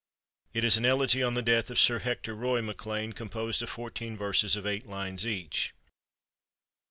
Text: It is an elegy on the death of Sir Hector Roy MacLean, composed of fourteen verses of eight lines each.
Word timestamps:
It 0.55 0.63
is 0.63 0.77
an 0.77 0.85
elegy 0.85 1.21
on 1.21 1.35
the 1.35 1.43
death 1.43 1.69
of 1.69 1.77
Sir 1.79 1.99
Hector 1.99 2.33
Roy 2.33 2.63
MacLean, 2.63 3.13
composed 3.13 3.61
of 3.61 3.69
fourteen 3.69 4.17
verses 4.17 4.55
of 4.55 4.65
eight 4.65 4.87
lines 4.87 5.27
each. 5.27 5.73